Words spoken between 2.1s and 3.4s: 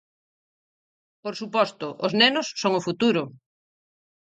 nenos son o futuro.